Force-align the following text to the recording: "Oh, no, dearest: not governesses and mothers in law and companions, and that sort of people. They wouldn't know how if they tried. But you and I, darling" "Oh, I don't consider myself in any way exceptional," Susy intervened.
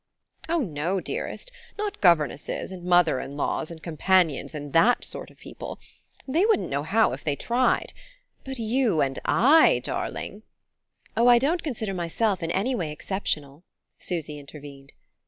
"Oh, 0.49 0.61
no, 0.61 0.99
dearest: 0.99 1.51
not 1.77 2.01
governesses 2.01 2.71
and 2.71 2.83
mothers 2.83 3.23
in 3.23 3.37
law 3.37 3.63
and 3.69 3.83
companions, 3.83 4.55
and 4.55 4.73
that 4.73 5.05
sort 5.05 5.29
of 5.29 5.37
people. 5.37 5.77
They 6.27 6.43
wouldn't 6.43 6.71
know 6.71 6.81
how 6.81 7.13
if 7.13 7.23
they 7.23 7.35
tried. 7.35 7.93
But 8.43 8.57
you 8.57 9.01
and 9.01 9.19
I, 9.25 9.77
darling" 9.83 10.41
"Oh, 11.15 11.27
I 11.27 11.37
don't 11.37 11.61
consider 11.61 11.93
myself 11.93 12.41
in 12.41 12.49
any 12.49 12.73
way 12.73 12.91
exceptional," 12.91 13.63
Susy 13.99 14.39
intervened. 14.39 14.91